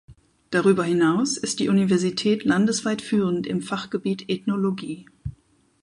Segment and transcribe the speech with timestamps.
[0.49, 5.05] Darüber hinaus ist die Universität landesweit führend im Fachgebiet Ethnologie.